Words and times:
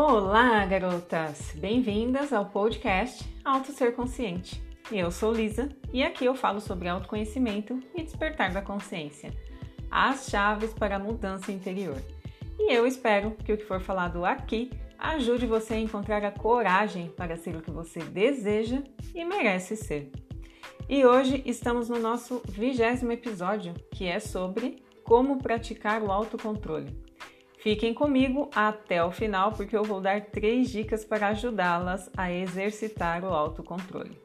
Olá, 0.00 0.64
garotas! 0.64 1.50
Bem-vindas 1.56 2.32
ao 2.32 2.46
podcast 2.46 3.28
Auto 3.44 3.72
Ser 3.72 3.96
Consciente. 3.96 4.62
Eu 4.92 5.10
sou 5.10 5.32
Lisa 5.32 5.68
e 5.92 6.04
aqui 6.04 6.24
eu 6.24 6.36
falo 6.36 6.60
sobre 6.60 6.86
autoconhecimento 6.86 7.80
e 7.96 8.04
despertar 8.04 8.52
da 8.52 8.62
consciência, 8.62 9.36
as 9.90 10.28
chaves 10.28 10.72
para 10.72 10.94
a 10.94 10.98
mudança 11.00 11.50
interior. 11.50 12.00
E 12.60 12.72
eu 12.72 12.86
espero 12.86 13.32
que 13.44 13.52
o 13.52 13.58
que 13.58 13.64
for 13.64 13.80
falado 13.80 14.24
aqui 14.24 14.70
ajude 14.96 15.46
você 15.46 15.74
a 15.74 15.80
encontrar 15.80 16.24
a 16.24 16.30
coragem 16.30 17.08
para 17.08 17.36
ser 17.36 17.56
o 17.56 17.60
que 17.60 17.72
você 17.72 17.98
deseja 17.98 18.80
e 19.12 19.24
merece 19.24 19.74
ser. 19.74 20.12
E 20.88 21.04
hoje 21.04 21.42
estamos 21.44 21.88
no 21.88 21.98
nosso 21.98 22.40
vigésimo 22.48 23.10
episódio, 23.10 23.74
que 23.90 24.06
é 24.06 24.20
sobre 24.20 24.80
como 25.02 25.42
praticar 25.42 26.04
o 26.04 26.12
autocontrole. 26.12 27.07
Fiquem 27.58 27.92
comigo 27.92 28.48
até 28.54 29.04
o 29.04 29.10
final, 29.10 29.52
porque 29.52 29.76
eu 29.76 29.82
vou 29.82 30.00
dar 30.00 30.26
três 30.26 30.70
dicas 30.70 31.04
para 31.04 31.28
ajudá-las 31.28 32.08
a 32.16 32.32
exercitar 32.32 33.24
o 33.24 33.28
autocontrole. 33.28 34.16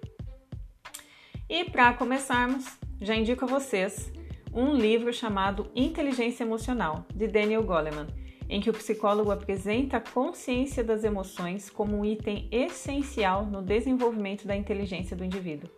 E 1.50 1.66
para 1.66 1.94
começarmos, 1.94 2.66
já 3.02 3.16
indico 3.16 3.46
a 3.46 3.48
vocês 3.48 4.12
um 4.54 4.76
livro 4.76 5.12
chamado 5.12 5.70
Inteligência 5.76 6.44
Emocional, 6.44 7.06
de 7.14 7.28
Daniel 7.28 7.64
Goleman, 7.64 8.08
em 8.48 8.62
que 8.62 8.70
o 8.70 8.74
psicólogo 8.74 9.32
apresenta 9.32 9.98
a 9.98 10.02
consciência 10.02 10.84
das 10.84 11.04
emoções 11.04 11.72
como 11.72 11.98
um 11.98 12.06
item 12.06 12.48
essencial 12.52 13.48
no 13.48 13.64
desenvolvimento 13.64 14.46
da 14.46 14.56
inteligência 14.56 15.18
do 15.18 15.26
indivíduo. 15.26 15.70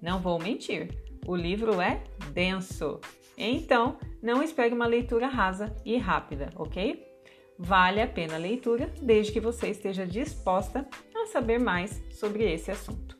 Não 0.00 0.20
vou 0.20 0.38
mentir, 0.38 0.94
o 1.26 1.34
livro 1.34 1.80
é 1.80 2.02
denso. 2.32 3.00
Então, 3.42 3.96
não 4.22 4.42
espere 4.42 4.74
uma 4.74 4.86
leitura 4.86 5.26
rasa 5.26 5.74
e 5.82 5.96
rápida, 5.96 6.50
ok? 6.56 7.02
Vale 7.58 8.02
a 8.02 8.06
pena 8.06 8.34
a 8.34 8.38
leitura, 8.38 8.92
desde 9.00 9.32
que 9.32 9.40
você 9.40 9.68
esteja 9.68 10.06
disposta 10.06 10.86
a 11.14 11.26
saber 11.26 11.58
mais 11.58 12.02
sobre 12.10 12.44
esse 12.52 12.70
assunto. 12.70 13.18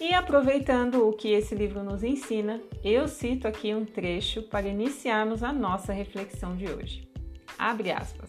E 0.00 0.12
aproveitando 0.12 1.08
o 1.08 1.12
que 1.12 1.28
esse 1.28 1.54
livro 1.54 1.82
nos 1.82 2.02
ensina, 2.02 2.60
eu 2.84 3.06
cito 3.06 3.46
aqui 3.46 3.72
um 3.72 3.84
trecho 3.84 4.42
para 4.42 4.68
iniciarmos 4.68 5.44
a 5.44 5.52
nossa 5.52 5.92
reflexão 5.92 6.56
de 6.56 6.66
hoje. 6.66 7.08
Abre 7.56 7.92
aspas. 7.92 8.28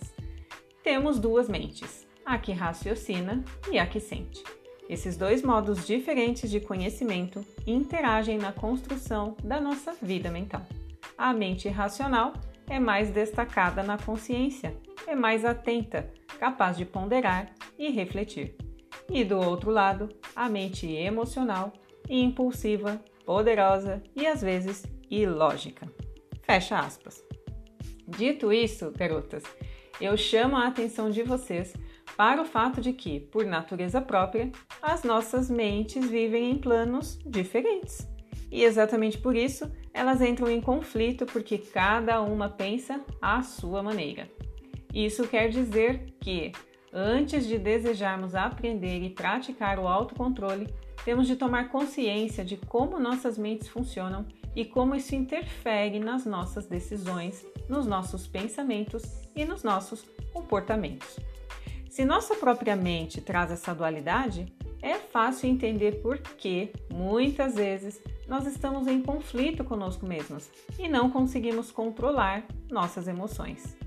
Temos 0.84 1.20
duas 1.20 1.50
mentes, 1.50 2.08
a 2.24 2.38
que 2.38 2.52
raciocina 2.52 3.44
e 3.72 3.80
a 3.80 3.88
que 3.88 4.00
sente. 4.00 4.44
Esses 4.88 5.18
dois 5.18 5.42
modos 5.42 5.86
diferentes 5.86 6.50
de 6.50 6.60
conhecimento 6.60 7.44
interagem 7.66 8.38
na 8.38 8.54
construção 8.54 9.36
da 9.44 9.60
nossa 9.60 9.94
vida 10.02 10.32
mental. 10.32 10.66
A 11.18 11.34
mente 11.34 11.68
racional 11.68 12.34
é 12.70 12.80
mais 12.80 13.10
destacada 13.10 13.82
na 13.82 13.98
consciência, 13.98 14.78
é 15.08 15.16
mais 15.16 15.44
atenta, 15.44 16.12
capaz 16.40 16.78
de 16.78 16.86
ponderar 16.86 17.52
e 17.78 17.90
refletir. 17.90 18.56
E 19.10 19.24
do 19.24 19.40
outro 19.40 19.72
lado, 19.72 20.10
a 20.36 20.48
mente 20.48 20.86
emocional, 20.86 21.74
impulsiva, 22.08 23.02
poderosa 23.26 24.04
e 24.16 24.28
às 24.28 24.42
vezes 24.42 24.86
ilógica. 25.10 25.92
Fecha 26.44 26.78
aspas. 26.78 27.24
Dito 28.08 28.54
isso, 28.54 28.92
garotas, 28.92 29.44
eu 30.00 30.16
chamo 30.16 30.56
a 30.56 30.68
atenção 30.68 31.10
de 31.10 31.24
vocês 31.24 31.74
para 32.16 32.42
o 32.42 32.46
fato 32.46 32.80
de 32.80 32.94
que, 32.94 33.20
por 33.20 33.46
natureza 33.46 34.00
própria, 34.00 34.52
as 34.82 35.04
nossas 35.04 35.50
mentes 35.50 36.08
vivem 36.10 36.52
em 36.52 36.58
planos 36.58 37.18
diferentes. 37.26 38.08
E 38.52 38.64
exatamente 38.64 39.18
por 39.18 39.36
isso 39.36 39.70
elas 39.98 40.22
entram 40.22 40.48
em 40.48 40.62
conflito 40.62 41.26
porque 41.26 41.58
cada 41.58 42.22
uma 42.22 42.48
pensa 42.48 43.02
à 43.20 43.42
sua 43.42 43.82
maneira. 43.82 44.30
Isso 44.94 45.28
quer 45.28 45.50
dizer 45.50 46.14
que, 46.20 46.52
antes 46.94 47.48
de 47.48 47.58
desejarmos 47.58 48.36
aprender 48.36 49.02
e 49.02 49.10
praticar 49.10 49.80
o 49.80 49.88
autocontrole, 49.88 50.68
temos 51.04 51.26
de 51.26 51.36
tomar 51.36 51.70
consciência 51.70 52.46
de 52.46 52.58
como 52.58 53.00
nossas 53.00 53.40
mentes 53.40 53.70
funcionam 53.70 54.28
e 54.56 54.64
como 54.64 54.94
isso 54.94 55.16
interfere 55.16 56.00
nas 56.00 56.26
nossas 56.26 56.68
decisões, 56.68 57.44
nos 57.68 57.88
nossos 57.88 58.28
pensamentos 58.28 59.04
e 59.36 59.46
nos 59.46 59.64
nossos 59.64 60.06
comportamentos. 60.32 61.20
Se 61.90 62.06
nossa 62.06 62.36
própria 62.36 62.76
mente 62.76 63.20
traz 63.20 63.50
essa 63.52 63.74
dualidade, 63.74 64.46
é 64.80 64.94
fácil 64.96 65.50
entender 65.50 66.04
por 66.04 66.20
que, 66.20 66.72
muitas 66.94 67.56
vezes, 67.56 68.00
nós 68.28 68.46
estamos 68.46 68.88
em 68.88 69.02
conflito 69.02 69.64
conosco 69.64 70.06
mesmos 70.06 70.50
e 70.78 70.88
não 70.88 71.10
conseguimos 71.10 71.72
controlar 71.72 72.46
nossas 72.70 73.08
emoções. 73.08 73.78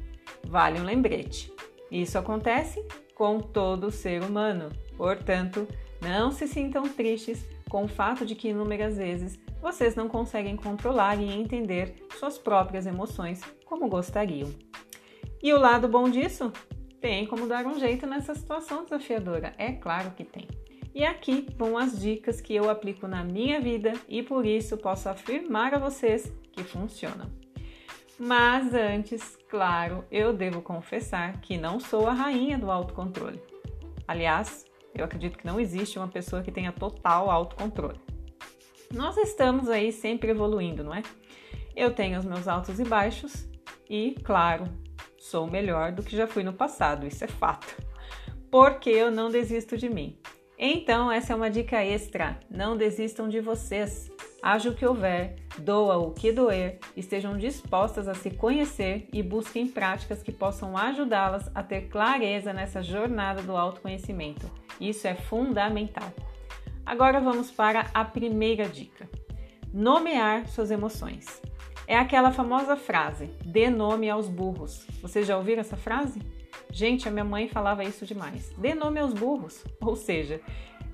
Vale 0.45 0.81
um 0.81 0.84
lembrete: 0.84 1.53
isso 1.91 2.19
acontece 2.19 2.84
com 3.15 3.39
todo 3.39 3.91
ser 3.91 4.23
humano, 4.23 4.71
portanto, 4.97 5.69
não 6.01 6.31
se 6.31 6.49
sintam 6.49 6.89
tristes 6.89 7.45
com 7.69 7.84
o 7.84 7.89
fato 7.89 8.25
de 8.25 8.34
que 8.34 8.49
inúmeras 8.49 8.97
vezes 8.97 9.39
vocês 9.61 9.95
não 9.95 10.09
conseguem 10.09 10.57
controlar 10.57 11.21
e 11.21 11.31
entender 11.31 11.95
suas 12.19 12.39
próprias 12.39 12.87
emoções 12.87 13.43
como 13.65 13.89
gostariam. 13.89 14.51
E 15.43 15.53
o 15.53 15.59
lado 15.59 15.87
bom 15.87 16.09
disso? 16.09 16.53
Tem 17.01 17.27
como 17.27 17.47
dar 17.47 17.67
um 17.67 17.78
jeito 17.78 18.07
nessa 18.07 18.34
situação 18.34 18.84
desafiadora, 18.84 19.55
é 19.57 19.72
claro 19.72 20.11
que 20.11 20.25
tem. 20.25 20.47
E 20.95 21.05
aqui 21.05 21.47
vão 21.56 21.78
as 21.78 21.99
dicas 22.01 22.41
que 22.41 22.55
eu 22.55 22.69
aplico 22.69 23.06
na 23.06 23.23
minha 23.23 23.61
vida 23.61 23.93
e 24.09 24.23
por 24.23 24.45
isso 24.45 24.77
posso 24.77 25.09
afirmar 25.09 25.75
a 25.75 25.78
vocês 25.78 26.33
que 26.53 26.65
funcionam. 26.65 27.31
Mas 28.19 28.75
antes, 28.75 29.39
claro, 29.49 30.05
eu 30.11 30.33
devo 30.33 30.61
confessar 30.61 31.41
que 31.41 31.56
não 31.56 31.81
sou 31.81 32.06
a 32.06 32.12
rainha 32.12 32.59
do 32.59 32.71
autocontrole. 32.71 33.41
Aliás, 34.06 34.67
eu 34.95 35.05
acredito 35.05 35.39
que 35.39 35.47
não 35.47 35.61
existe 35.61 35.99
uma 35.99 36.09
pessoa 36.09 36.43
que 36.43 36.53
tenha 36.53 36.73
total 36.73 37.31
autocontrole. 37.31 37.99
Nós 38.93 39.17
estamos 39.17 39.69
aí 39.69 39.93
sempre 39.93 40.31
evoluindo, 40.31 40.83
não 40.83 40.95
é? 40.95 41.03
Eu 41.75 41.95
tenho 41.95 42.19
os 42.19 42.25
meus 42.25 42.49
altos 42.49 42.81
e 42.81 42.84
baixos 42.84 43.49
e, 43.89 44.17
claro, 44.25 44.65
sou 45.17 45.47
melhor 45.47 45.93
do 45.93 46.03
que 46.03 46.17
já 46.17 46.27
fui 46.27 46.43
no 46.43 46.53
passado, 46.53 47.07
isso 47.07 47.25
é 47.25 47.28
fato. 47.28 47.81
Porque 48.51 48.91
eu 48.91 49.11
não 49.11 49.31
desisto 49.31 49.78
de 49.78 49.89
mim. 49.89 50.19
Então, 50.62 51.10
essa 51.10 51.32
é 51.32 51.37
uma 51.37 51.48
dica 51.48 51.82
extra. 51.82 52.38
Não 52.50 52.76
desistam 52.76 53.31
de 53.31 53.41
vocês. 53.41 54.10
Haja 54.43 54.69
o 54.69 54.75
que 54.75 54.84
houver, 54.84 55.37
doa 55.59 55.97
o 55.97 56.12
que 56.12 56.31
doer, 56.31 56.78
estejam 56.94 57.38
dispostas 57.38 58.06
a 58.06 58.12
se 58.12 58.31
conhecer 58.31 59.09
e 59.10 59.22
busquem 59.22 59.66
práticas 59.66 60.22
que 60.22 60.31
possam 60.31 60.76
ajudá-las 60.76 61.50
a 61.54 61.62
ter 61.62 61.88
clareza 61.88 62.53
nessa 62.53 62.82
jornada 62.82 63.41
do 63.41 63.56
autoconhecimento. 63.56 64.50
Isso 64.78 65.09
é 65.09 65.15
fundamental. 65.15 66.12
Agora 66.84 67.21
vamos 67.21 67.50
para 67.50 67.87
a 67.94 68.04
primeira 68.04 68.69
dica: 68.69 69.09
nomear 69.72 70.47
suas 70.47 70.71
emoções. 70.71 71.41
É 71.87 71.97
aquela 71.97 72.32
famosa 72.32 72.77
frase: 72.77 73.31
dê 73.47 73.71
nome 73.71 74.10
aos 74.10 74.28
burros. 74.28 74.87
Vocês 75.00 75.27
já 75.27 75.38
ouviram 75.38 75.60
essa 75.60 75.77
frase? 75.78 76.21
Gente, 76.73 77.09
a 77.09 77.11
minha 77.11 77.25
mãe 77.25 77.49
falava 77.49 77.85
isso 77.85 78.07
demais. 78.07 78.53
Dê 78.57 78.75
nome 78.75 79.01
aos 79.01 79.13
burros, 79.13 79.65
ou 79.81 79.97
seja, 79.97 80.41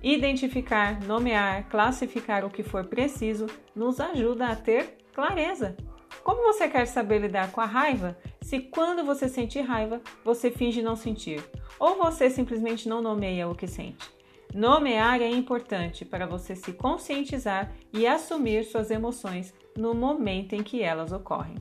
identificar, 0.03 1.01
nomear, 1.03 1.69
classificar 1.69 2.45
o 2.45 2.51
que 2.51 2.63
for 2.63 2.85
preciso 2.85 3.47
nos 3.75 4.01
ajuda 4.01 4.49
a 4.49 4.57
ter 4.57 4.99
clareza. 5.13 5.77
Como 6.23 6.43
você 6.43 6.69
quer 6.69 6.87
saber 6.87 7.21
lidar 7.21 7.53
com 7.53 7.61
a 7.61 7.67
raiva 7.67 8.17
se 8.41 8.61
quando 8.61 9.05
você 9.05 9.29
sentir 9.29 9.61
raiva 9.61 10.01
você 10.25 10.51
finge 10.51 10.83
não 10.83 10.97
sentir 10.97 11.43
ou 11.79 11.97
você 11.97 12.29
simplesmente 12.31 12.89
não 12.89 13.01
nomeia 13.01 13.49
o 13.49 13.55
que 13.55 13.67
sente? 13.67 14.17
Nomear 14.55 15.21
é 15.21 15.29
importante 15.29 16.05
para 16.05 16.27
você 16.27 16.55
se 16.55 16.73
conscientizar 16.73 17.73
e 17.93 18.07
assumir 18.07 18.65
suas 18.65 18.91
emoções 18.91 19.55
no 19.77 19.95
momento 19.95 20.55
em 20.55 20.63
que 20.63 20.83
elas 20.83 21.13
ocorrem. 21.13 21.57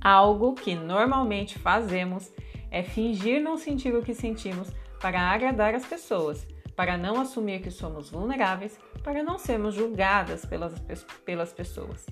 Algo 0.00 0.54
que 0.54 0.74
normalmente 0.74 1.58
fazemos 1.58 2.32
é 2.72 2.82
fingir 2.82 3.40
não 3.40 3.58
sentir 3.58 3.94
o 3.94 4.02
que 4.02 4.14
sentimos 4.14 4.68
para 4.98 5.20
agradar 5.20 5.74
as 5.74 5.84
pessoas, 5.84 6.46
para 6.74 6.96
não 6.96 7.20
assumir 7.20 7.60
que 7.60 7.70
somos 7.70 8.10
vulneráveis, 8.10 8.78
para 9.04 9.22
não 9.22 9.38
sermos 9.38 9.74
julgadas 9.74 10.46
pelas, 10.46 10.72
pelas 11.24 11.52
pessoas. 11.52 12.06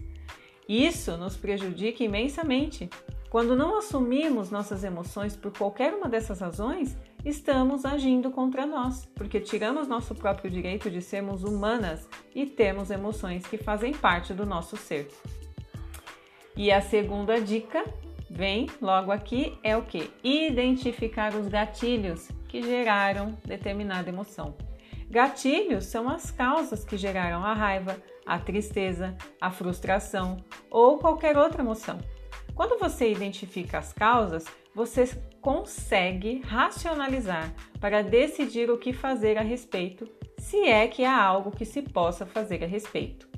Isso 0.68 1.16
nos 1.16 1.36
prejudica 1.36 2.04
imensamente. 2.04 2.90
Quando 3.30 3.56
não 3.56 3.78
assumimos 3.78 4.50
nossas 4.50 4.84
emoções 4.84 5.34
por 5.34 5.56
qualquer 5.56 5.94
uma 5.94 6.08
dessas 6.08 6.40
razões, 6.40 6.96
estamos 7.24 7.84
agindo 7.84 8.30
contra 8.30 8.66
nós, 8.66 9.06
porque 9.14 9.40
tiramos 9.40 9.88
nosso 9.88 10.14
próprio 10.14 10.50
direito 10.50 10.90
de 10.90 11.00
sermos 11.00 11.42
humanas 11.42 12.08
e 12.34 12.44
termos 12.44 12.90
emoções 12.90 13.46
que 13.46 13.56
fazem 13.56 13.94
parte 13.94 14.34
do 14.34 14.44
nosso 14.44 14.76
ser. 14.76 15.08
E 16.56 16.70
a 16.70 16.80
segunda 16.80 17.40
dica 17.40 17.84
vem 18.30 18.68
logo 18.80 19.10
aqui 19.10 19.58
é 19.62 19.76
o 19.76 19.82
que? 19.82 20.10
Identificar 20.22 21.34
os 21.34 21.48
gatilhos 21.48 22.28
que 22.48 22.62
geraram 22.62 23.36
determinada 23.44 24.08
emoção. 24.08 24.54
Gatilhos 25.10 25.86
são 25.86 26.08
as 26.08 26.30
causas 26.30 26.84
que 26.84 26.96
geraram 26.96 27.44
a 27.44 27.52
raiva, 27.52 28.00
a 28.24 28.38
tristeza, 28.38 29.16
a 29.40 29.50
frustração 29.50 30.36
ou 30.70 30.98
qualquer 30.98 31.36
outra 31.36 31.62
emoção. 31.62 31.98
Quando 32.54 32.78
você 32.78 33.10
identifica 33.10 33.78
as 33.78 33.92
causas, 33.92 34.44
você 34.72 35.06
consegue 35.40 36.40
racionalizar 36.46 37.52
para 37.80 38.02
decidir 38.02 38.70
o 38.70 38.78
que 38.78 38.92
fazer 38.92 39.36
a 39.36 39.42
respeito, 39.42 40.08
se 40.38 40.68
é 40.68 40.86
que 40.86 41.04
há 41.04 41.20
algo 41.20 41.50
que 41.50 41.64
se 41.64 41.82
possa 41.82 42.24
fazer 42.24 42.62
a 42.62 42.66
respeito. 42.66 43.29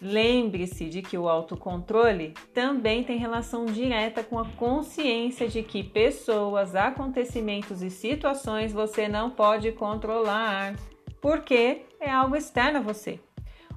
Lembre-se 0.00 0.90
de 0.90 1.00
que 1.00 1.16
o 1.16 1.28
autocontrole 1.28 2.34
também 2.52 3.02
tem 3.02 3.16
relação 3.16 3.64
direta 3.64 4.22
com 4.22 4.38
a 4.38 4.44
consciência 4.44 5.48
de 5.48 5.62
que 5.62 5.82
pessoas, 5.82 6.74
acontecimentos 6.74 7.80
e 7.82 7.88
situações 7.88 8.72
você 8.72 9.08
não 9.08 9.30
pode 9.30 9.72
controlar, 9.72 10.76
porque 11.20 11.86
é 11.98 12.10
algo 12.10 12.36
externo 12.36 12.78
a 12.78 12.82
você. 12.82 13.18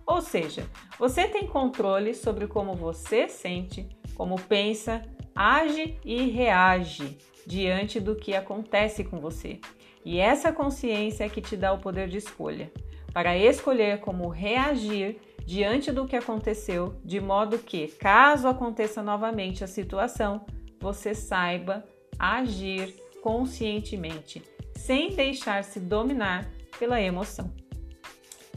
Ou 0.06 0.22
seja, 0.22 0.68
você 0.98 1.26
tem 1.28 1.48
controle 1.48 2.14
sobre 2.14 2.48
como 2.48 2.74
você 2.74 3.30
sente, 3.30 3.88
como 4.14 4.36
pensa, 4.42 5.02
age 5.34 5.98
e 6.04 6.24
reage 6.24 7.18
diante 7.48 8.00
do 8.00 8.16
que 8.16 8.36
acontece 8.36 9.06
com 9.06 9.20
você. 9.20 9.62
E 10.04 10.20
essa 10.20 10.52
consciência 10.52 11.24
é 11.24 11.30
que 11.30 11.42
te 11.42 11.56
dá 11.56 11.72
o 11.72 11.80
poder 11.80 12.10
de 12.10 12.18
escolha 12.18 12.70
para 13.14 13.38
escolher 13.38 14.00
como 14.00 14.30
reagir 14.30 15.20
diante 15.46 15.92
do 15.92 16.06
que 16.06 16.16
aconteceu, 16.16 16.96
de 17.04 17.20
modo 17.20 17.58
que, 17.58 17.88
caso 17.88 18.48
aconteça 18.48 19.02
novamente 19.02 19.64
a 19.64 19.68
situação, 19.68 20.46
você 20.80 21.16
saiba 21.16 21.84
agir 22.18 22.94
conscientemente, 23.22 24.44
sem 24.76 25.16
deixar-se 25.16 25.80
dominar 25.80 26.50
pela 26.78 27.02
emoção. 27.02 27.52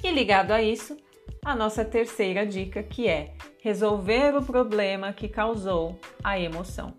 E 0.02 0.10
ligado 0.10 0.50
a 0.50 0.62
isso, 0.62 0.96
a 1.44 1.54
nossa 1.56 1.84
terceira 1.84 2.46
dica 2.46 2.82
que 2.82 3.08
é 3.08 3.34
resolver 3.60 4.36
o 4.36 4.42
problema 4.42 5.12
que 5.12 5.28
causou 5.28 5.98
a 6.22 6.38
emoção. 6.38 6.94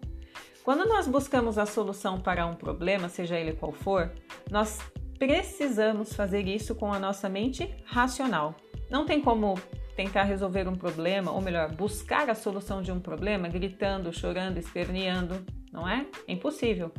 Quando 0.63 0.85
nós 0.85 1.07
buscamos 1.07 1.57
a 1.57 1.65
solução 1.65 2.21
para 2.21 2.45
um 2.45 2.53
problema, 2.53 3.09
seja 3.09 3.37
ele 3.37 3.51
qual 3.51 3.73
for, 3.73 4.11
nós 4.49 4.79
precisamos 5.25 6.11
fazer 6.11 6.49
isso 6.49 6.75
com 6.75 6.91
a 6.91 6.99
nossa 6.99 7.29
mente 7.29 7.73
racional. 7.85 8.57
Não 8.89 9.05
tem 9.05 9.21
como 9.21 9.57
tentar 9.95 10.23
resolver 10.23 10.67
um 10.67 10.75
problema, 10.75 11.31
ou 11.31 11.39
melhor, 11.39 11.71
buscar 11.71 12.29
a 12.29 12.35
solução 12.35 12.81
de 12.81 12.91
um 12.91 12.99
problema 12.99 13.47
gritando, 13.47 14.11
chorando, 14.11 14.57
esperneando, 14.57 15.41
não 15.71 15.87
é? 15.87 16.05
É 16.27 16.33
impossível. 16.33 16.91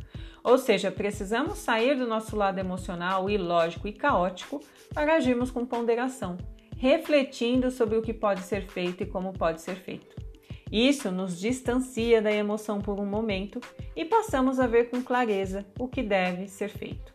Ou 0.43 0.57
seja, 0.57 0.89
precisamos 0.89 1.59
sair 1.59 1.95
do 1.95 2.07
nosso 2.07 2.35
lado 2.35 2.57
emocional, 2.57 3.29
ilógico 3.29 3.87
e 3.87 3.93
caótico 3.93 4.59
para 4.91 5.17
agirmos 5.17 5.51
com 5.51 5.63
ponderação, 5.63 6.35
refletindo 6.77 7.69
sobre 7.69 7.95
o 7.95 8.01
que 8.01 8.13
pode 8.13 8.41
ser 8.41 8.65
feito 8.65 9.03
e 9.03 9.05
como 9.05 9.33
pode 9.33 9.61
ser 9.61 9.75
feito. 9.75 10.15
Isso 10.71 11.11
nos 11.11 11.39
distancia 11.39 12.23
da 12.23 12.31
emoção 12.31 12.81
por 12.81 12.99
um 12.99 13.05
momento 13.05 13.61
e 13.95 14.03
passamos 14.03 14.59
a 14.59 14.65
ver 14.65 14.89
com 14.89 15.03
clareza 15.03 15.63
o 15.77 15.87
que 15.87 16.01
deve 16.01 16.47
ser 16.47 16.69
feito. 16.69 17.13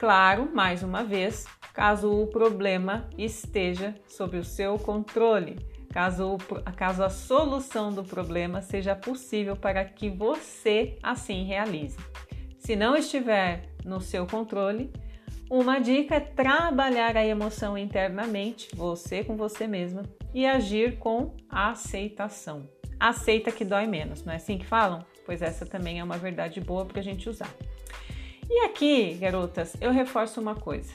Claro, 0.00 0.48
mais 0.50 0.82
uma 0.82 1.04
vez, 1.04 1.44
caso 1.74 2.10
o 2.10 2.26
problema 2.26 3.06
esteja 3.18 3.94
sob 4.08 4.38
o 4.38 4.42
seu 4.42 4.78
controle, 4.78 5.58
caso, 5.92 6.38
caso 6.74 7.04
a 7.04 7.10
solução 7.10 7.92
do 7.92 8.02
problema 8.02 8.62
seja 8.62 8.96
possível 8.96 9.56
para 9.56 9.84
que 9.84 10.08
você 10.08 10.96
assim 11.02 11.44
realize. 11.44 11.98
Se 12.58 12.74
não 12.74 12.96
estiver 12.96 13.68
no 13.84 14.00
seu 14.00 14.26
controle, 14.26 14.90
uma 15.50 15.78
dica 15.78 16.14
é 16.14 16.20
trabalhar 16.20 17.14
a 17.14 17.26
emoção 17.26 17.76
internamente, 17.76 18.70
você 18.74 19.22
com 19.22 19.36
você 19.36 19.66
mesma, 19.66 20.04
e 20.32 20.46
agir 20.46 20.98
com 20.98 21.36
aceitação. 21.46 22.66
Aceita 22.98 23.52
que 23.52 23.66
dói 23.66 23.86
menos, 23.86 24.24
não 24.24 24.32
é 24.32 24.36
assim 24.36 24.56
que 24.56 24.66
falam? 24.66 25.04
Pois 25.26 25.42
essa 25.42 25.66
também 25.66 26.00
é 26.00 26.04
uma 26.04 26.16
verdade 26.16 26.58
boa 26.58 26.86
para 26.86 27.00
a 27.00 27.04
gente 27.04 27.28
usar. 27.28 27.54
E 28.52 28.64
aqui, 28.64 29.14
garotas, 29.14 29.76
eu 29.80 29.92
reforço 29.92 30.40
uma 30.40 30.56
coisa 30.56 30.92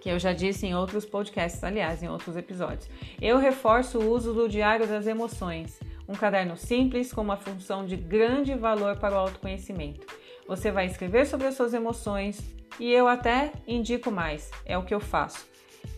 que 0.00 0.08
eu 0.08 0.20
já 0.20 0.32
disse 0.32 0.64
em 0.66 0.74
outros 0.74 1.04
podcasts, 1.04 1.64
aliás, 1.64 2.00
em 2.00 2.08
outros 2.08 2.36
episódios. 2.36 2.88
Eu 3.20 3.38
reforço 3.38 3.98
o 3.98 4.08
uso 4.08 4.32
do 4.32 4.48
Diário 4.48 4.86
das 4.86 5.08
Emoções, 5.08 5.80
um 6.08 6.14
caderno 6.14 6.56
simples 6.56 7.12
com 7.12 7.22
uma 7.22 7.36
função 7.36 7.84
de 7.84 7.96
grande 7.96 8.54
valor 8.54 8.96
para 8.98 9.16
o 9.16 9.18
autoconhecimento. 9.18 10.06
Você 10.46 10.70
vai 10.70 10.86
escrever 10.86 11.26
sobre 11.26 11.48
as 11.48 11.56
suas 11.56 11.74
emoções 11.74 12.40
e 12.78 12.92
eu 12.92 13.08
até 13.08 13.52
indico 13.66 14.12
mais, 14.12 14.48
é 14.64 14.78
o 14.78 14.84
que 14.84 14.94
eu 14.94 15.00
faço. 15.00 15.44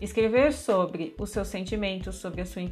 Escrever 0.01 0.53
sobre 0.53 1.13
os 1.19 1.29
seus 1.29 1.49
sentimentos, 1.49 2.15
sobre 2.15 2.41
a 2.41 2.45
sua 2.47 2.63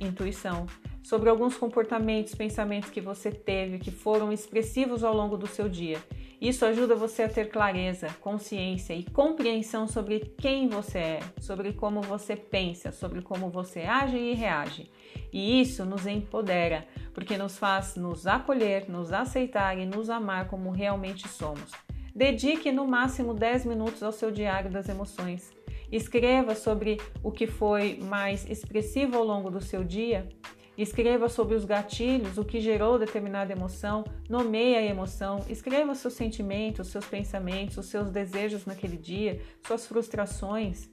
intuição, 0.00 0.64
sobre 1.02 1.28
alguns 1.28 1.58
comportamentos, 1.58 2.34
pensamentos 2.34 2.88
que 2.88 3.02
você 3.02 3.30
teve 3.30 3.78
que 3.78 3.90
foram 3.90 4.32
expressivos 4.32 5.04
ao 5.04 5.14
longo 5.14 5.36
do 5.36 5.46
seu 5.46 5.68
dia 5.68 5.98
isso 6.40 6.64
ajuda 6.64 6.94
você 6.94 7.24
a 7.24 7.28
ter 7.28 7.50
clareza, 7.50 8.08
consciência 8.20 8.94
e 8.94 9.04
compreensão 9.04 9.86
sobre 9.86 10.20
quem 10.38 10.68
você 10.68 10.98
é, 10.98 11.20
sobre 11.38 11.74
como 11.74 12.00
você 12.00 12.34
pensa, 12.34 12.90
sobre 12.92 13.20
como 13.20 13.50
você 13.50 13.80
age 13.80 14.16
e 14.16 14.32
reage. 14.32 14.90
E 15.30 15.60
isso 15.60 15.84
nos 15.84 16.06
empodera, 16.06 16.86
porque 17.12 17.36
nos 17.36 17.58
faz 17.58 17.94
nos 17.94 18.26
acolher, 18.26 18.88
nos 18.88 19.12
aceitar 19.12 19.78
e 19.78 19.84
nos 19.84 20.08
amar 20.08 20.48
como 20.48 20.70
realmente 20.70 21.28
somos. 21.28 21.72
Dedique 22.14 22.72
no 22.72 22.86
máximo 22.86 23.34
10 23.34 23.66
minutos 23.66 24.02
ao 24.02 24.10
seu 24.10 24.30
diário 24.30 24.70
das 24.70 24.88
emoções. 24.88 25.52
Escreva 25.92 26.54
sobre 26.54 26.98
o 27.22 27.30
que 27.30 27.46
foi 27.46 27.98
mais 28.00 28.48
expressivo 28.48 29.18
ao 29.18 29.24
longo 29.24 29.50
do 29.50 29.60
seu 29.60 29.84
dia 29.84 30.26
Escreva 30.80 31.28
sobre 31.28 31.54
os 31.54 31.66
gatilhos, 31.66 32.38
o 32.38 32.44
que 32.44 32.58
gerou 32.58 32.98
determinada 32.98 33.52
emoção, 33.52 34.02
nomeie 34.30 34.76
a 34.76 34.82
emoção, 34.82 35.44
escreva 35.46 35.94
seus 35.94 36.14
sentimentos, 36.14 36.88
seus 36.88 37.04
pensamentos, 37.04 37.76
os 37.76 37.84
seus 37.84 38.08
desejos 38.10 38.64
naquele 38.64 38.96
dia, 38.96 39.42
suas 39.66 39.86
frustrações, 39.86 40.88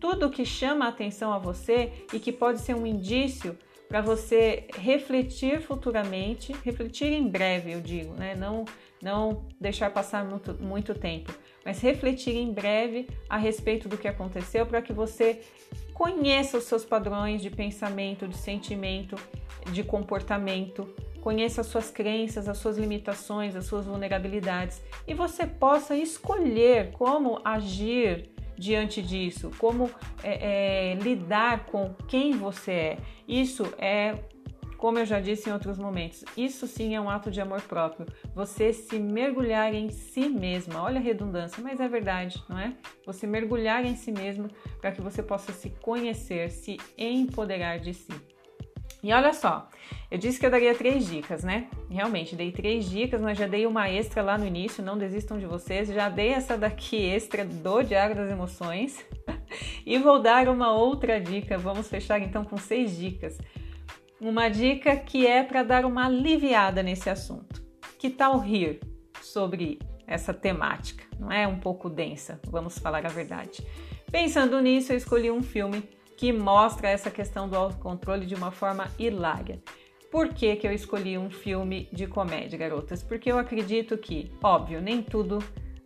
tudo 0.00 0.30
que 0.30 0.44
chama 0.44 0.86
a 0.86 0.88
atenção 0.88 1.32
a 1.32 1.38
você 1.38 1.92
e 2.12 2.18
que 2.18 2.32
pode 2.32 2.60
ser 2.60 2.74
um 2.74 2.84
indício 2.84 3.56
para 3.88 4.00
você 4.00 4.66
refletir 4.74 5.60
futuramente, 5.60 6.52
refletir 6.64 7.12
em 7.12 7.28
breve, 7.28 7.70
eu 7.70 7.80
digo, 7.80 8.14
né? 8.14 8.34
Não, 8.34 8.64
não 9.00 9.46
deixar 9.60 9.92
passar 9.92 10.24
muito, 10.24 10.54
muito 10.54 10.92
tempo, 10.92 11.32
mas 11.64 11.80
refletir 11.80 12.34
em 12.34 12.52
breve 12.52 13.08
a 13.28 13.36
respeito 13.36 13.88
do 13.88 13.96
que 13.96 14.08
aconteceu 14.08 14.66
para 14.66 14.82
que 14.82 14.92
você 14.92 15.40
conheça 16.00 16.56
os 16.56 16.64
seus 16.64 16.82
padrões 16.82 17.42
de 17.42 17.50
pensamento, 17.50 18.26
de 18.26 18.34
sentimento, 18.34 19.16
de 19.70 19.84
comportamento, 19.84 20.88
conheça 21.20 21.60
as 21.60 21.66
suas 21.66 21.90
crenças, 21.90 22.48
as 22.48 22.56
suas 22.56 22.78
limitações, 22.78 23.54
as 23.54 23.66
suas 23.66 23.84
vulnerabilidades 23.84 24.80
e 25.06 25.12
você 25.12 25.46
possa 25.46 25.94
escolher 25.94 26.92
como 26.92 27.38
agir 27.44 28.30
diante 28.56 29.02
disso, 29.02 29.50
como 29.58 29.90
é, 30.22 30.92
é, 30.92 30.94
lidar 30.94 31.66
com 31.66 31.94
quem 32.08 32.32
você 32.32 32.72
é. 32.72 32.98
Isso 33.28 33.70
é, 33.76 34.14
como 34.80 34.98
eu 34.98 35.04
já 35.04 35.20
disse 35.20 35.50
em 35.50 35.52
outros 35.52 35.76
momentos, 35.76 36.24
isso 36.34 36.66
sim 36.66 36.94
é 36.94 37.00
um 37.00 37.10
ato 37.10 37.30
de 37.30 37.38
amor 37.38 37.60
próprio. 37.60 38.06
Você 38.34 38.72
se 38.72 38.98
mergulhar 38.98 39.74
em 39.74 39.90
si 39.90 40.26
mesma. 40.26 40.82
Olha 40.82 40.98
a 40.98 41.02
redundância, 41.02 41.62
mas 41.62 41.78
é 41.80 41.86
verdade, 41.86 42.42
não 42.48 42.58
é? 42.58 42.72
Você 43.04 43.26
mergulhar 43.26 43.84
em 43.84 43.94
si 43.94 44.10
mesma 44.10 44.48
para 44.80 44.90
que 44.90 45.02
você 45.02 45.22
possa 45.22 45.52
se 45.52 45.68
conhecer, 45.82 46.50
se 46.50 46.78
empoderar 46.96 47.78
de 47.78 47.92
si. 47.92 48.10
E 49.02 49.12
olha 49.12 49.34
só, 49.34 49.68
eu 50.10 50.16
disse 50.16 50.40
que 50.40 50.46
eu 50.46 50.50
daria 50.50 50.74
três 50.74 51.06
dicas, 51.06 51.44
né? 51.44 51.68
Realmente, 51.90 52.34
dei 52.34 52.50
três 52.50 52.88
dicas, 52.88 53.20
mas 53.20 53.36
já 53.36 53.46
dei 53.46 53.66
uma 53.66 53.90
extra 53.90 54.22
lá 54.22 54.38
no 54.38 54.46
início, 54.46 54.82
não 54.82 54.96
desistam 54.96 55.38
de 55.38 55.44
vocês. 55.44 55.88
Já 55.88 56.08
dei 56.08 56.30
essa 56.30 56.56
daqui 56.56 56.96
extra 56.96 57.44
do 57.44 57.82
Diário 57.82 58.16
das 58.16 58.30
Emoções. 58.30 59.04
e 59.84 59.98
vou 59.98 60.22
dar 60.22 60.48
uma 60.48 60.72
outra 60.72 61.20
dica. 61.20 61.58
Vamos 61.58 61.86
fechar 61.86 62.18
então 62.18 62.46
com 62.46 62.56
seis 62.56 62.96
dicas. 62.96 63.38
Uma 64.20 64.50
dica 64.50 64.94
que 64.96 65.26
é 65.26 65.42
para 65.42 65.62
dar 65.62 65.86
uma 65.86 66.04
aliviada 66.04 66.82
nesse 66.82 67.08
assunto. 67.08 67.62
Que 67.98 68.10
tal 68.10 68.38
rir 68.38 68.78
sobre 69.22 69.78
essa 70.06 70.34
temática? 70.34 71.04
Não 71.18 71.32
é 71.32 71.48
um 71.48 71.58
pouco 71.58 71.88
densa, 71.88 72.38
vamos 72.48 72.78
falar 72.78 73.06
a 73.06 73.08
verdade. 73.08 73.66
Pensando 74.12 74.60
nisso, 74.60 74.92
eu 74.92 74.96
escolhi 74.98 75.30
um 75.30 75.42
filme 75.42 75.82
que 76.18 76.34
mostra 76.34 76.90
essa 76.90 77.10
questão 77.10 77.48
do 77.48 77.56
autocontrole 77.56 78.26
de 78.26 78.34
uma 78.34 78.50
forma 78.50 78.88
hilária. 78.98 79.62
Por 80.10 80.28
que, 80.28 80.54
que 80.56 80.66
eu 80.66 80.72
escolhi 80.72 81.16
um 81.16 81.30
filme 81.30 81.88
de 81.90 82.06
comédia, 82.06 82.58
garotas? 82.58 83.02
Porque 83.02 83.32
eu 83.32 83.38
acredito 83.38 83.96
que, 83.96 84.30
óbvio, 84.42 84.82
nem 84.82 85.02
tudo 85.02 85.38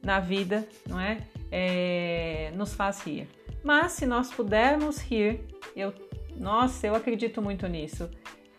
na 0.03 0.19
vida, 0.19 0.67
não 0.89 0.99
é, 0.99 1.19
é 1.53 2.51
nos 2.57 2.75
faz 2.75 3.01
rir. 3.07 3.29
Mas 3.63 3.93
se 3.93 4.07
nós 4.07 4.33
pudermos 4.33 4.99
rir, 4.99 5.45
eu, 5.77 5.95
nossa, 6.37 6.87
eu 6.87 6.95
acredito 6.95 7.41
muito 7.43 7.67
nisso. 7.67 8.11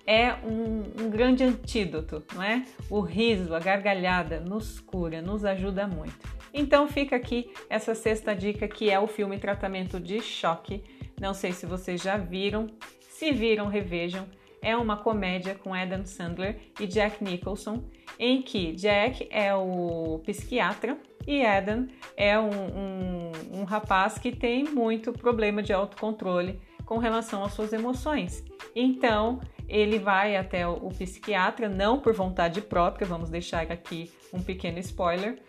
É 0.07 0.33
um, 0.43 1.03
um 1.03 1.09
grande 1.09 1.43
antídoto, 1.43 2.23
não 2.33 2.43
é? 2.43 2.63
O 2.89 2.99
riso, 2.99 3.55
a 3.55 3.59
gargalhada 3.59 4.39
nos 4.39 4.79
cura, 4.79 5.21
nos 5.21 5.43
ajuda 5.43 5.87
muito. 5.87 6.15
Então 6.53 6.87
fica 6.87 7.15
aqui 7.15 7.51
essa 7.69 7.95
sexta 7.95 8.35
dica 8.35 8.67
que 8.67 8.89
é 8.89 8.99
o 8.99 9.07
filme 9.07 9.37
Tratamento 9.39 9.99
de 9.99 10.21
Choque 10.21 10.83
não 11.19 11.33
sei 11.33 11.51
se 11.51 11.65
vocês 11.65 12.01
já 12.01 12.17
viram. 12.17 12.67
Se 12.99 13.31
viram, 13.31 13.67
revejam. 13.67 14.27
É 14.61 14.75
uma 14.75 14.97
comédia 14.97 15.55
com 15.55 15.73
Adam 15.73 16.05
Sandler 16.05 16.59
e 16.79 16.87
Jack 16.87 17.23
Nicholson 17.23 17.83
em 18.17 18.41
que 18.41 18.73
Jack 18.73 19.27
é 19.29 19.53
o 19.53 20.19
psiquiatra 20.25 20.97
e 21.27 21.41
Eden 21.41 21.87
é 22.17 22.39
um, 22.39 22.49
um, 22.49 23.59
um 23.59 23.63
rapaz 23.63 24.17
que 24.17 24.31
tem 24.31 24.63
muito 24.63 25.11
problema 25.13 25.61
de 25.61 25.71
autocontrole 25.71 26.59
com 26.85 26.97
relação 26.97 27.43
às 27.43 27.53
suas 27.53 27.73
emoções. 27.73 28.43
Então, 28.75 29.41
ele 29.67 29.97
vai 29.97 30.35
até 30.37 30.67
o, 30.67 30.89
psiquiatra, 30.89 31.67
não 31.67 31.99
por 31.99 32.13
vontade 32.13 32.61
própria, 32.61 33.07
vamos 33.07 33.29
deixar 33.29 33.71
aqui 33.71 34.11
um 34.31 34.41
pequeno 34.41 34.79
spoiler. 34.79 35.39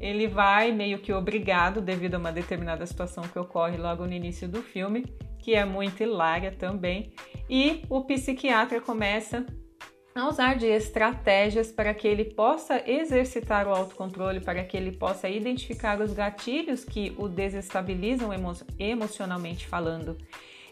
Ele 0.00 0.26
vai 0.26 0.72
meio 0.72 0.98
que 0.98 1.12
obrigado 1.12 1.80
devido 1.80 2.14
a 2.14 2.18
uma 2.18 2.32
determinada 2.32 2.86
situação 2.86 3.24
que 3.24 3.38
ocorre 3.38 3.76
logo 3.76 4.06
no 4.06 4.12
início 4.12 4.48
do 4.48 4.62
filme, 4.62 5.04
que 5.38 5.54
é 5.54 5.64
muito 5.64 6.02
hilária 6.02 6.50
também, 6.50 7.12
e 7.48 7.82
o 7.88 8.02
psiquiatra 8.02 8.80
começa 8.80 9.46
a 10.14 10.28
usar 10.28 10.54
de 10.56 10.66
estratégias 10.66 11.70
para 11.70 11.92
que 11.92 12.08
ele 12.08 12.24
possa 12.24 12.82
exercitar 12.90 13.68
o 13.68 13.70
autocontrole, 13.70 14.40
para 14.40 14.64
que 14.64 14.76
ele 14.76 14.92
possa 14.92 15.28
identificar 15.28 16.00
os 16.00 16.14
gatilhos 16.14 16.84
que 16.84 17.14
o 17.18 17.28
desestabilizam 17.28 18.32
emo 18.32 18.52
emocionalmente 18.78 19.66
falando. 19.66 20.16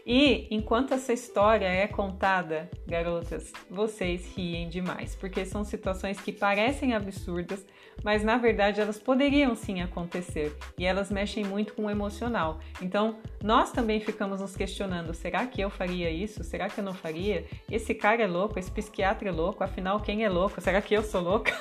E 0.05 0.47
enquanto 0.51 0.93
essa 0.93 1.11
história 1.11 1.65
é 1.65 1.87
contada, 1.87 2.69
garotas, 2.85 3.51
vocês 3.67 4.31
riem 4.35 4.69
demais, 4.69 5.15
porque 5.15 5.43
são 5.43 5.63
situações 5.63 6.21
que 6.21 6.31
parecem 6.31 6.93
absurdas, 6.93 7.65
mas 8.03 8.23
na 8.23 8.37
verdade 8.37 8.79
elas 8.79 8.99
poderiam 8.99 9.55
sim 9.55 9.81
acontecer 9.81 10.55
e 10.77 10.85
elas 10.85 11.09
mexem 11.09 11.43
muito 11.43 11.73
com 11.73 11.85
o 11.85 11.89
emocional. 11.89 12.59
Então, 12.79 13.17
nós 13.41 13.71
também 13.71 13.99
ficamos 13.99 14.41
nos 14.41 14.55
questionando: 14.55 15.11
será 15.11 15.47
que 15.47 15.59
eu 15.59 15.71
faria 15.71 16.11
isso? 16.11 16.43
Será 16.43 16.69
que 16.69 16.79
eu 16.79 16.83
não 16.83 16.93
faria? 16.93 17.43
Esse 17.71 17.95
cara 17.95 18.21
é 18.21 18.27
louco, 18.27 18.59
esse 18.59 18.69
psiquiatra 18.69 19.29
é 19.29 19.31
louco, 19.31 19.63
afinal, 19.63 19.99
quem 19.99 20.23
é 20.23 20.29
louco? 20.29 20.61
Será 20.61 20.83
que 20.83 20.93
eu 20.93 21.01
sou 21.01 21.21
louca? 21.21 21.51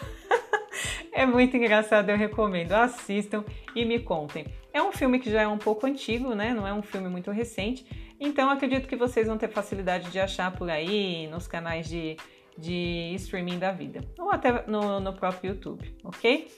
é 1.13 1.25
muito 1.25 1.57
engraçado, 1.57 2.11
eu 2.11 2.17
recomendo. 2.19 2.73
Assistam 2.73 3.43
e 3.75 3.87
me 3.87 4.01
contem. 4.01 4.45
É 4.71 4.83
um 4.83 4.93
filme 4.93 5.19
que 5.19 5.31
já 5.31 5.43
é 5.43 5.49
um 5.49 5.57
pouco 5.57 5.87
antigo, 5.87 6.35
né? 6.35 6.53
Não 6.53 6.67
é 6.67 6.75
um 6.75 6.83
filme 6.83 7.09
muito 7.09 7.31
recente, 7.31 7.87
então 8.21 8.51
acredito 8.51 8.89
que 8.89 8.97
vocês 8.97 9.27
vão 9.27 9.39
ter 9.39 9.49
facilidade 9.49 10.11
de 10.11 10.19
achar 10.19 10.51
por 10.53 10.71
aí 10.71 11.27
nos 11.29 11.47
canais 11.47 11.89
de, 11.89 12.17
de 12.57 13.13
streaming 13.17 13.59
da 13.59 13.73
vida, 13.73 14.01
ou 14.19 14.31
até 14.31 14.67
no, 14.67 15.01
no 15.01 15.13
próprio 15.13 15.53
YouTube, 15.53 15.97
ok? 16.05 16.49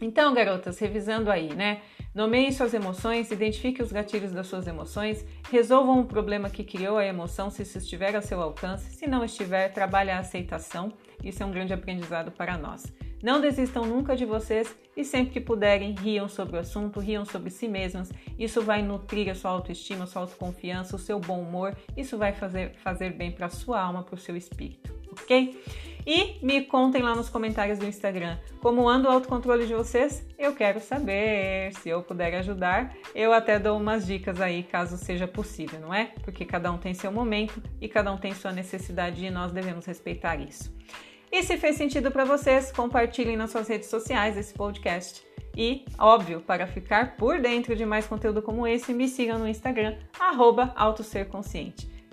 Então, 0.00 0.32
garotas, 0.32 0.78
revisando 0.78 1.30
aí, 1.30 1.52
né? 1.54 1.82
Nomeie 2.14 2.52
suas 2.52 2.72
emoções, 2.72 3.30
identifique 3.30 3.82
os 3.82 3.92
gatilhos 3.92 4.32
das 4.32 4.46
suas 4.46 4.66
emoções, 4.66 5.24
resolvam 5.50 6.00
o 6.00 6.04
problema 6.04 6.48
que 6.48 6.64
criou 6.64 6.98
a 6.98 7.04
emoção 7.04 7.50
se 7.50 7.62
isso 7.62 7.78
estiver 7.78 8.14
ao 8.14 8.22
seu 8.22 8.40
alcance, 8.40 8.92
se 8.92 9.06
não 9.06 9.24
estiver, 9.24 9.72
trabalhe 9.72 10.10
a 10.10 10.18
aceitação. 10.18 10.92
Isso 11.22 11.42
é 11.42 11.46
um 11.46 11.50
grande 11.50 11.72
aprendizado 11.72 12.30
para 12.30 12.56
nós. 12.56 12.92
Não 13.22 13.40
desistam 13.40 13.84
nunca 13.84 14.16
de 14.16 14.24
vocês 14.24 14.76
e 14.96 15.04
sempre 15.04 15.32
que 15.32 15.40
puderem, 15.40 15.94
riam 15.94 16.28
sobre 16.28 16.56
o 16.56 16.60
assunto, 16.60 17.00
riam 17.00 17.24
sobre 17.24 17.50
si 17.50 17.66
mesmas. 17.66 18.12
Isso 18.38 18.62
vai 18.62 18.82
nutrir 18.82 19.28
a 19.30 19.34
sua 19.34 19.50
autoestima, 19.50 20.04
a 20.04 20.06
sua 20.06 20.22
autoconfiança, 20.22 20.96
o 20.96 20.98
seu 20.98 21.18
bom 21.18 21.40
humor. 21.40 21.76
Isso 21.96 22.16
vai 22.16 22.32
fazer, 22.32 22.74
fazer 22.76 23.12
bem 23.12 23.32
para 23.32 23.46
a 23.46 23.50
sua 23.50 23.80
alma, 23.80 24.02
para 24.02 24.14
o 24.14 24.18
seu 24.18 24.36
espírito, 24.36 24.94
ok? 25.10 25.60
E 26.06 26.42
me 26.42 26.62
contem 26.62 27.02
lá 27.02 27.14
nos 27.14 27.28
comentários 27.28 27.78
do 27.78 27.84
Instagram 27.84 28.38
como 28.62 28.88
anda 28.88 29.08
o 29.08 29.12
autocontrole 29.12 29.66
de 29.66 29.74
vocês. 29.74 30.26
Eu 30.38 30.54
quero 30.54 30.80
saber. 30.80 31.72
Se 31.74 31.90
eu 31.90 32.02
puder 32.02 32.34
ajudar, 32.36 32.96
eu 33.14 33.32
até 33.32 33.58
dou 33.58 33.78
umas 33.78 34.06
dicas 34.06 34.40
aí, 34.40 34.62
caso 34.62 34.96
seja 34.96 35.28
possível, 35.28 35.78
não 35.80 35.92
é? 35.92 36.12
Porque 36.22 36.44
cada 36.44 36.72
um 36.72 36.78
tem 36.78 36.94
seu 36.94 37.12
momento 37.12 37.62
e 37.80 37.88
cada 37.88 38.10
um 38.10 38.16
tem 38.16 38.32
sua 38.32 38.52
necessidade 38.52 39.22
e 39.24 39.28
nós 39.28 39.52
devemos 39.52 39.84
respeitar 39.84 40.36
isso. 40.36 40.72
E 41.30 41.42
se 41.42 41.56
fez 41.56 41.76
sentido 41.76 42.10
para 42.10 42.24
vocês, 42.24 42.72
compartilhem 42.72 43.36
nas 43.36 43.50
suas 43.50 43.68
redes 43.68 43.88
sociais 43.88 44.36
esse 44.36 44.54
podcast. 44.54 45.22
E, 45.56 45.84
óbvio, 45.98 46.40
para 46.40 46.66
ficar 46.66 47.16
por 47.16 47.40
dentro 47.40 47.74
de 47.74 47.84
mais 47.84 48.06
conteúdo 48.06 48.40
como 48.40 48.66
esse, 48.66 48.94
me 48.94 49.08
sigam 49.08 49.38
no 49.38 49.48
Instagram, 49.48 49.98
arroba 50.18 50.74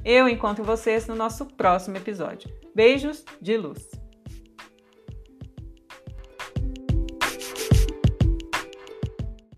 Eu 0.03 0.27
encontro 0.27 0.63
vocês 0.63 1.07
no 1.07 1.15
nosso 1.15 1.45
próximo 1.45 1.97
episódio. 1.97 2.49
Beijos 2.73 3.23
de 3.41 3.57
luz! 3.57 4.04